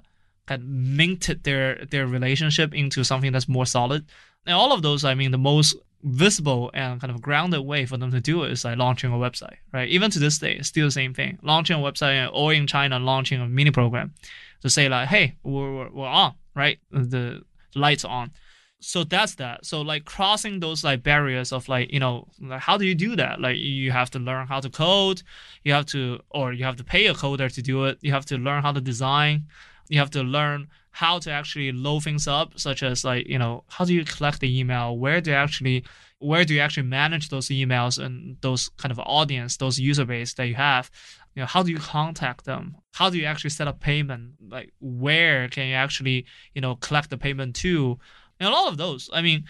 [0.48, 4.06] kind of minted their their relationship into something that's more solid
[4.46, 7.98] and all of those i mean the most visible and kind of grounded way for
[7.98, 9.90] them to do it is like launching a website right?
[9.90, 11.38] Even to this day still the same thing.
[11.42, 14.14] Launching a website or in china launching a mini program
[14.62, 16.80] to say like hey we're, we're, we're on right?
[16.92, 17.42] The
[17.76, 18.32] lights on.
[18.80, 19.66] So that's that.
[19.66, 23.16] So like crossing those like barriers of like you know like how do you do
[23.16, 23.42] that?
[23.42, 25.24] Like you have to learn how to code
[25.64, 27.98] you have to or you have to pay a coder to do it.
[28.02, 29.46] You have to learn how to design.
[29.90, 33.64] You have to learn how to actually load things up such as like you know
[33.68, 34.98] how do you collect the email?
[34.98, 35.84] Where do you actually
[36.18, 40.34] where do you actually manage those emails and those kind of audience those user base
[40.34, 40.90] that you have?
[41.36, 42.78] You know how do you contact them?
[42.96, 44.32] How do you actually set up payment?
[44.50, 48.00] Like where can you actually you know collect the payment to?
[48.40, 49.08] And a lot of those.
[49.14, 49.44] I mean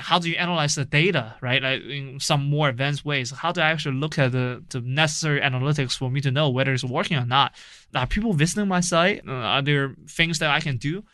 [0.00, 1.62] how do you analyze the data right?
[1.62, 5.40] Like in some more advanced ways how do i actually look at the, the necessary
[5.40, 7.54] analytics for me to know whether it's working or not.
[7.94, 9.22] Are people visiting my site?
[9.26, 11.04] Uh, are there things that i can do?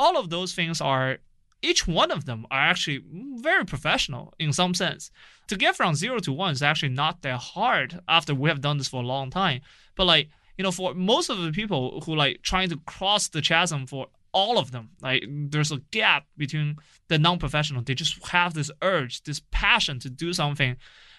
[0.00, 1.18] All of those things are
[1.62, 3.02] each one of them are actually
[3.36, 5.10] very professional in some sense.
[5.48, 8.78] To get from zero to one is actually not that hard after we have done
[8.78, 9.62] this for a long time.
[9.96, 13.42] But like you know for most of the people who like trying to cross the
[13.42, 16.76] chasm for all of them like there's a gap between
[17.08, 20.76] the non-professional they just have this urge this passion to do something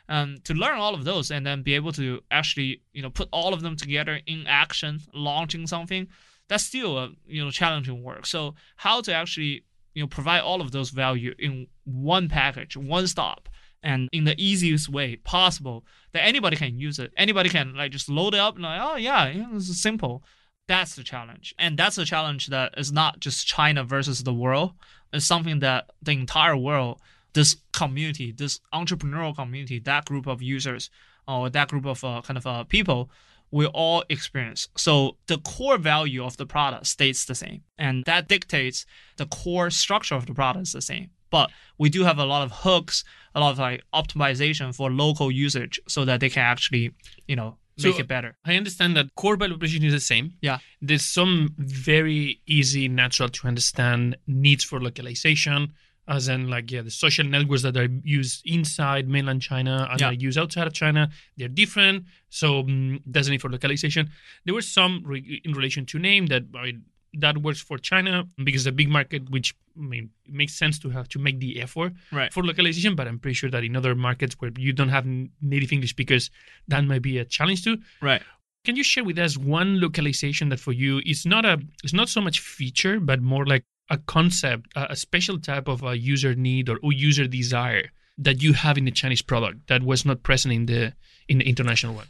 [0.09, 3.29] um, to learn all of those and then be able to actually you know put
[3.31, 6.07] all of them together in action, launching something,
[6.49, 8.25] that's still a you know challenging work.
[8.25, 13.05] So how to actually you know provide all of those value in one package, one
[13.07, 13.47] stop,
[13.83, 17.11] and in the easiest way possible that anybody can use it.
[17.15, 20.23] Anybody can like just load it up and like, oh yeah, yeah it's simple.
[20.69, 21.55] That's the challenge.
[21.57, 24.73] And that's a challenge that is not just China versus the world.
[25.11, 27.01] It's something that the entire world,
[27.33, 30.91] this community, this entrepreneurial community, that group of users
[31.27, 33.09] or that group of uh, kind of uh, people
[33.51, 34.67] we all experience.
[34.77, 37.63] So the core value of the product stays the same.
[37.79, 38.85] And that dictates
[39.17, 41.09] the core structure of the product is the same.
[41.31, 43.03] But we do have a lot of hooks,
[43.33, 46.91] a lot of like optimization for local usage so that they can actually,
[47.27, 48.37] you know, make So- it better.
[48.45, 50.33] I understand that core value proposition is the same.
[50.41, 50.59] Yeah.
[50.81, 55.73] There's some very easy, natural to understand needs for localization,
[56.07, 60.09] as in like yeah, the social networks that are used inside mainland China and Yeah.
[60.09, 62.05] are used outside of China, they're different.
[62.29, 64.09] So mm there's a need for localization.
[64.45, 66.73] There were some re- in relation to name that I
[67.13, 70.77] that works for China because it's a big market, which I mean it makes sense
[70.79, 72.31] to have to make the effort Right.
[72.33, 72.95] for localization.
[72.95, 75.05] But I'm pretty sure that in other markets where you don't have
[75.41, 76.29] native English speakers,
[76.67, 77.77] that might be a challenge too.
[78.01, 78.21] Right.
[78.65, 82.09] Can you share with us one localization that for you is not a it's not
[82.09, 86.35] so much feature, but more like a concept, a, a special type of a user
[86.35, 90.53] need or user desire that you have in the Chinese product that was not present
[90.53, 90.93] in the
[91.27, 92.07] in the international one?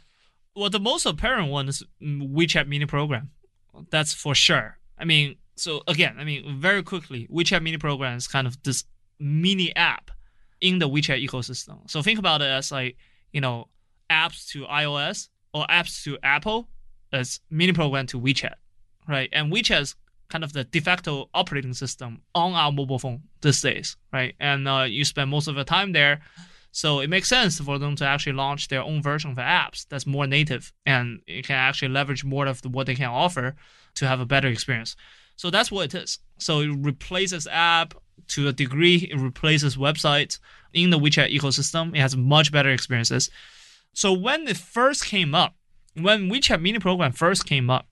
[0.56, 3.30] Well, the most apparent one is mm, WeChat mini program.
[3.90, 4.76] That's for sure.
[5.00, 8.84] I mean, so again, I mean, very quickly, WeChat mini program is kind of this
[9.18, 10.10] mini app
[10.60, 11.90] in the WeChat ecosystem.
[11.90, 12.96] So think about it as like,
[13.32, 13.68] you know,
[14.10, 16.68] apps to iOS or apps to Apple
[17.12, 18.54] as mini program to WeChat,
[19.08, 19.28] right?
[19.32, 19.96] And WeChat is
[20.28, 24.34] kind of the de facto operating system on our mobile phone these days, right?
[24.38, 26.20] And uh, you spend most of your time there.
[26.72, 29.86] So it makes sense for them to actually launch their own version of the apps
[29.88, 33.56] that's more native and it can actually leverage more of the, what they can offer
[33.96, 34.96] to have a better experience.
[35.36, 36.18] So that's what it is.
[36.38, 37.94] So it replaces app
[38.28, 39.08] to a degree.
[39.10, 40.38] It replaces websites
[40.72, 41.94] in the WeChat ecosystem.
[41.96, 43.30] It has much better experiences.
[43.92, 45.54] So when it first came up,
[45.94, 47.88] when WeChat mini program first came up,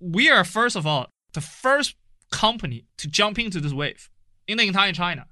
[0.00, 1.96] we are first of all the first
[2.30, 4.08] company to jump into this wave
[4.46, 5.26] in the entire China.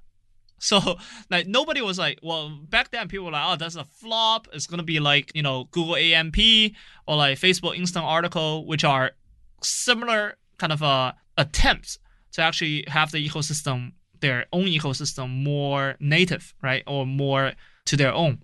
[0.59, 0.97] So
[1.29, 4.47] like nobody was like, well, back then people were like, oh, that's a flop.
[4.53, 6.37] It's gonna be like you know Google AMP
[7.07, 9.11] or like Facebook Instant Article, which are
[9.63, 11.99] similar kind of uh, attempts
[12.33, 17.53] to actually have the ecosystem, their own ecosystem, more native, right, or more
[17.85, 18.39] to their own.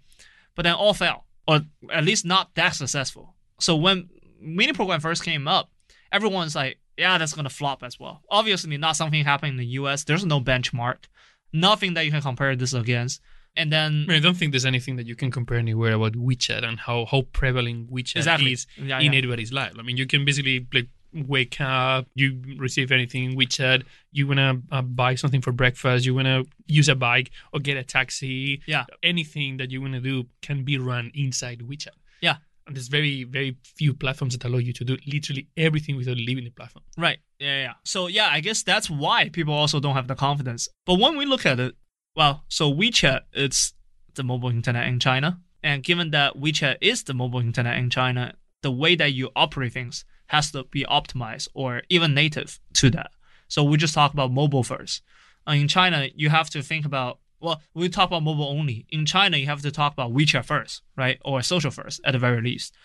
[0.56, 3.36] But then all fell, or at least not that successful.
[3.60, 4.10] So when
[4.42, 5.72] mini program first came up,
[6.12, 8.22] everyone's like, yeah, that's gonna flop as well.
[8.30, 10.04] Obviously, not something happening in the U.S.
[10.04, 11.06] There's no benchmark,
[11.54, 13.22] nothing that you can compare this against.
[13.56, 16.80] And then I don't think there's anything that you can compare anywhere about WeChat and
[16.80, 18.52] how, how prevalent WeChat Exactly.
[18.54, 19.18] is Yeah, in yeah.
[19.18, 19.74] everybody's life.
[19.78, 24.62] I mean, you can basically like wake up, you receive anything in WeChat, you wanna
[24.72, 28.62] uh, buy something for breakfast, you wanna use a bike or get a taxi.
[28.66, 28.86] Yeah.
[29.04, 31.98] anything that you wanna do can be run inside WeChat.
[32.22, 32.38] Yeah.
[32.68, 36.44] and there's very very few platforms that allow you to do literally everything without leaving
[36.44, 36.84] the platform.
[36.98, 37.18] Right.
[37.40, 37.74] Yeah, yeah.
[37.84, 40.68] So yeah, I guess that's why people also don't have the confidence.
[40.86, 41.76] But when we look at it,
[42.16, 43.74] well, so WeChat it's
[44.14, 48.34] the mobile internet in China, and given that WeChat is the mobile internet in China,
[48.62, 53.12] the way that you operate things has to be optimized or even native to that.
[53.48, 55.02] So we just talk about mobile first.
[55.48, 58.86] Uh, in China, you have to think about well, we talk about mobile only.
[58.90, 62.20] In China, you have to talk about WeChat first, right, or social first at the
[62.20, 62.76] very least.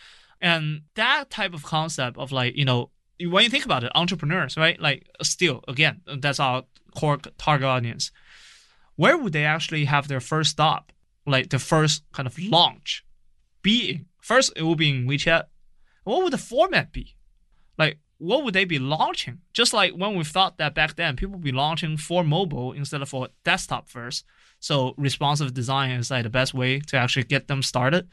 [0.40, 4.57] And that type of concept of like, you know, when you think about it, entrepreneurs,
[4.57, 4.78] right?
[4.80, 8.12] Like, still, again, that's our core target audience.
[8.96, 10.92] Where would they actually have their first stop,
[11.26, 13.04] like the first kind of launch?
[13.62, 15.44] Be first, it will be in WeChat.
[16.04, 17.16] What would the format be?
[17.78, 19.40] Like, what would they be launching?
[19.52, 23.02] Just like when we thought that back then, people would be launching for mobile instead
[23.02, 24.24] of for desktop first.
[24.60, 28.08] So responsive design is like the best way to actually get them started.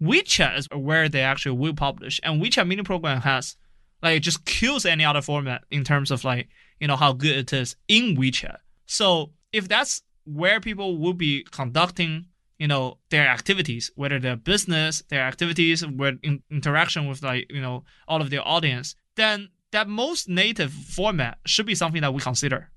[0.00, 3.56] WeChat is where they actually will publish, and WeChat mini program has
[4.02, 6.48] like just kills any other format in terms of like
[6.80, 8.58] you know how good it is in WeChat.
[8.84, 12.26] So if that's where people will be conducting
[12.58, 17.60] you know their activities, whether their business, their activities, with in, interaction with like you
[17.60, 22.20] know all of their audience, then that most native format should be something that we
[22.20, 22.70] consider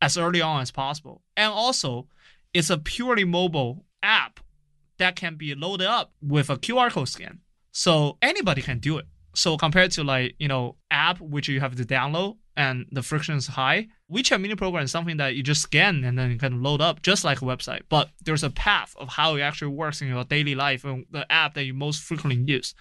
[0.00, 1.22] as early on as possible.
[1.36, 2.06] And also,
[2.54, 4.40] it's a purely mobile app
[4.98, 7.40] that can be loaded up with a QR code scan.
[7.72, 9.06] So anybody can do it.
[9.34, 13.36] So compared to like, you know, app which you have to download and the friction
[13.36, 13.86] is high.
[14.12, 17.02] WeChat mini program is something that you just scan and then you can load up
[17.02, 17.82] just like a website.
[17.88, 21.30] But there's a path of how it actually works in your daily life and the
[21.32, 22.74] app that you most frequently use.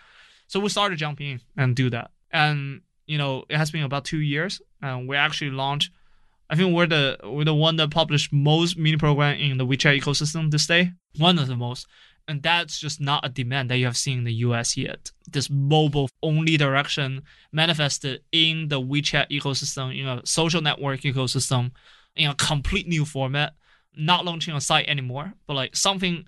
[0.48, 2.10] So we started jumping in and do that.
[2.32, 5.92] And you know, it has been about two years, and we actually launched.
[6.50, 10.02] I think we're the we're the one that published most mini program in the WeChat
[10.02, 10.92] ecosystem this day.
[11.18, 11.88] One of the most,
[12.28, 15.12] and that's just not a demand that you have seen in the US yet.
[15.30, 21.72] This mobile only direction manifested in the WeChat ecosystem, in a social network ecosystem,
[22.16, 23.54] in a complete new format.
[23.96, 26.26] Not launching a site anymore, but like something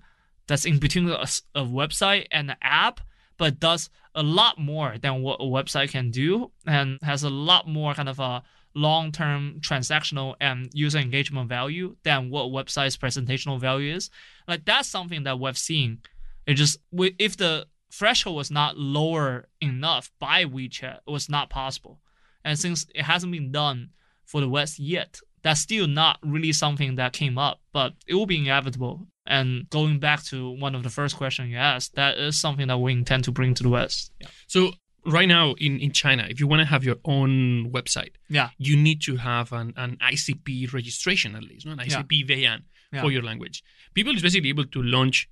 [0.48, 3.00] that's in between a, a website and an app
[3.36, 7.66] but does a lot more than what a website can do and has a lot
[7.66, 8.42] more kind of a
[8.74, 14.10] long-term transactional and user engagement value than what website's presentational value is.
[14.46, 15.98] Like that's something that we've seen.
[16.46, 22.00] It just if the threshold was not lower enough by WeChat, it was not possible.
[22.44, 23.90] And since it hasn't been done
[24.24, 28.26] for the West yet, that's still not really something that came up, but it will
[28.26, 32.38] be inevitable and going back to one of the first questions you asked, that is
[32.38, 34.12] something that we intend to bring to the West.
[34.20, 34.26] Yeah.
[34.48, 34.72] So
[35.06, 38.76] right now in, in China, if you want to have your own website, yeah, you
[38.76, 41.72] need to have an, an ICP registration at least, no?
[41.72, 42.58] an ICP yeah.
[42.92, 43.00] yeah.
[43.00, 43.62] for your language.
[43.94, 45.28] People is basically able to launch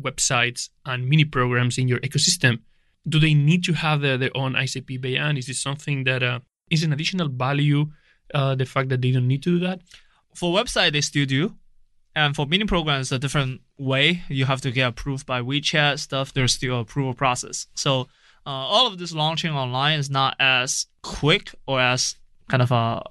[0.00, 2.60] websites and mini programs in your ecosystem.
[3.08, 5.38] Do they need to have their, their own ICP VN?
[5.38, 6.40] Is this something that uh,
[6.70, 7.86] is an additional value?
[8.32, 9.80] Uh, the fact that they don't need to do that.
[10.36, 11.56] For website, they still do.
[12.14, 14.22] And for mini programs, a different way.
[14.28, 16.32] You have to get approved by WeChat stuff.
[16.32, 17.66] There's still approval process.
[17.74, 18.06] So
[18.46, 22.16] uh, all of this launching online is not as quick or as
[22.48, 23.02] kind of a, uh,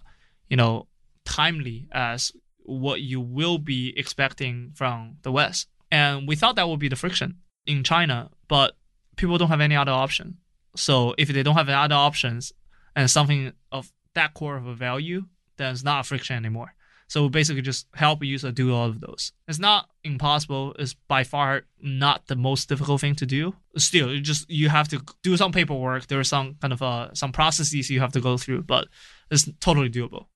[0.50, 0.88] you know,
[1.26, 2.32] timely as
[2.64, 5.68] what you will be expecting from the West.
[5.92, 8.74] And we thought that would be the friction in China, but
[9.16, 10.38] people don't have any other option.
[10.76, 12.54] So if they don't have other options
[12.96, 15.26] and something of that core of a value,
[15.58, 16.74] then it's not a friction anymore.
[17.10, 19.34] So basically just help a user do all of those.
[19.48, 20.76] It's not impossible.
[20.78, 23.56] It's by far not the most difficult thing to do.
[23.78, 26.06] Still, you just you have to do some paperwork.
[26.06, 28.88] There are some kind of uh, some processes you have to go through, but
[29.32, 30.28] it's totally doable.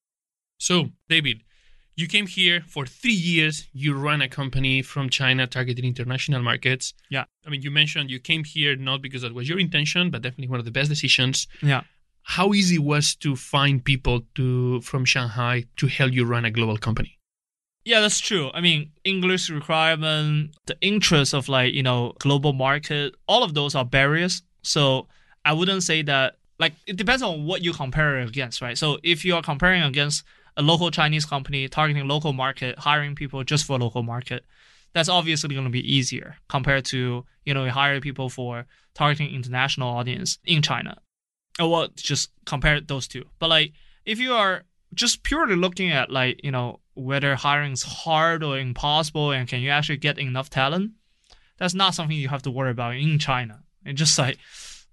[0.57, 1.43] So, David,
[1.95, 3.67] you came here for three years.
[3.71, 6.95] You run a company from China targeting international markets.
[7.11, 7.25] Yeah.
[7.45, 10.47] I mean, you mentioned you came here not because that was your intention, but definitely
[10.47, 11.47] one of the best decisions.
[11.61, 11.83] Yeah
[12.23, 16.77] how easy was to find people to from Shanghai to help you run a global
[16.77, 17.19] company?
[17.85, 18.49] Yeah, that's true.
[18.53, 23.75] I mean, English requirement, the interest of like, you know, global market, all of those
[23.75, 24.41] are barriers.
[24.61, 25.07] So
[25.43, 28.77] I wouldn't say that like it depends on what you compare against, right?
[28.77, 30.23] So if you are comparing against
[30.55, 34.45] a local Chinese company targeting local market, hiring people just for local market,
[34.93, 39.89] that's obviously going to be easier compared to, you know, hire people for targeting international
[39.89, 40.97] audience in China
[41.59, 43.23] or well, just compare those two.
[43.39, 43.73] But like,
[44.05, 48.57] if you are just purely looking at like, you know, whether hiring is hard or
[48.57, 50.91] impossible and can you actually get enough talent,
[51.57, 53.63] that's not something you have to worry about in China.
[53.85, 54.37] It's just like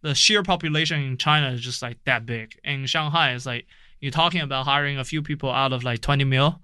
[0.03, 2.59] the sheer population in China is just like that big.
[2.65, 3.67] In Shanghai, it's like
[4.01, 6.61] you're talking about hiring a few people out of like 20 mil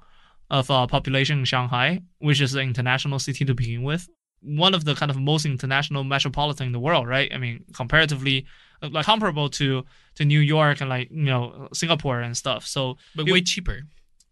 [0.51, 4.09] of uh, population in Shanghai, which is an international city to begin with.
[4.40, 7.32] One of the kind of most international metropolitan in the world, right?
[7.34, 8.47] I mean, comparatively,
[8.82, 9.84] Uh, like comparable to
[10.16, 12.66] to New York and like you know Singapore and stuff.
[12.66, 13.82] So but way cheaper.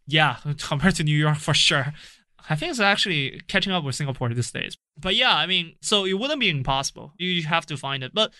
[0.06, 1.92] Yeah, compared to New York for sure.
[2.48, 4.76] I think it's actually catching up with Singapore these days.
[4.98, 7.14] But yeah, I mean, so it wouldn't be impossible.
[7.16, 8.12] You have to find it.
[8.12, 8.32] But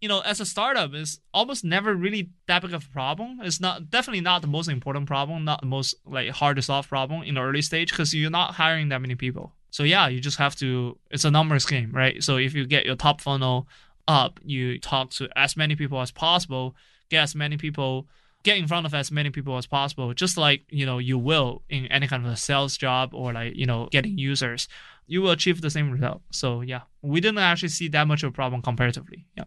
[0.00, 3.40] you know, as a startup, it's almost never really that big of a problem.
[3.42, 6.88] It's not definitely not the most important problem, not the most like hard to solve
[6.88, 9.52] problem in the early stage because you're not hiring that many people.
[9.70, 10.98] So yeah, you just have to.
[11.10, 12.22] It's a numbers game, right?
[12.22, 13.66] So if you get your top funnel
[14.08, 16.74] up, you talk to as many people as possible,
[17.10, 18.06] get as many people,
[18.42, 21.62] get in front of as many people as possible, just like you know you will
[21.68, 24.68] in any kind of a sales job or like you know getting users,
[25.06, 26.22] you will achieve the same result.
[26.30, 29.26] So yeah, we didn't actually see that much of a problem comparatively.
[29.36, 29.44] Yeah.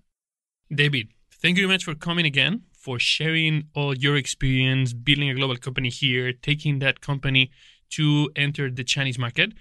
[0.73, 1.09] David,
[1.41, 5.57] thank you very much for coming again, for sharing all your experience building a global
[5.57, 7.51] company here, taking that company
[7.91, 9.53] to enter the Chinese market.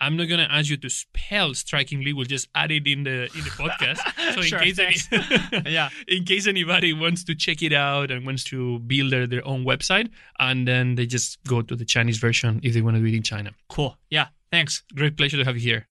[0.00, 2.12] I'm not gonna ask you to spell strikingly.
[2.12, 4.00] We'll just add it in the in the podcast.
[4.34, 8.42] So in case any, yeah, in case anybody wants to check it out and wants
[8.44, 12.58] to build their, their own website, and then they just go to the Chinese version
[12.64, 13.52] if they want to do it in China.
[13.68, 13.96] Cool.
[14.10, 14.28] Yeah.
[14.50, 14.82] Thanks.
[14.94, 15.88] Great pleasure to have you here.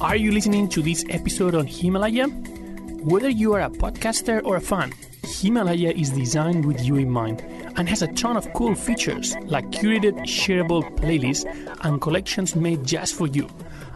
[0.00, 2.28] Are you listening to this episode on Himalaya?
[2.28, 4.92] Whether you are a podcaster or a fan,
[5.24, 7.42] Himalaya is designed with you in mind
[7.78, 11.46] and has a ton of cool features like curated shareable playlists
[11.84, 13.48] and collections made just for you,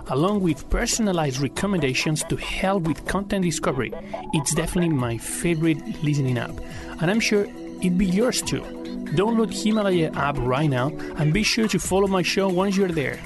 [0.08, 3.92] along with personalized recommendations to help with content discovery.
[4.32, 6.52] It's definitely my favorite listening app,
[7.00, 7.46] and I'm sure
[7.82, 8.62] it'd be yours too.
[9.12, 13.20] Download Himalaya app right now and be sure to follow my show once you're there.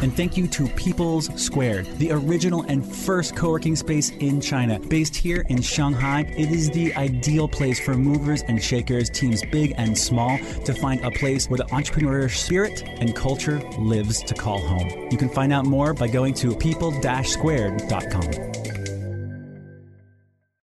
[0.00, 4.78] And thank you to People Squared, the original and first co working space in China.
[4.78, 9.74] Based here in Shanghai, it is the ideal place for movers and shakers, teams big
[9.78, 14.60] and small, to find a place where the entrepreneurial spirit and culture lives to call
[14.60, 15.08] home.
[15.10, 16.92] You can find out more by going to people
[17.22, 18.81] squared.com.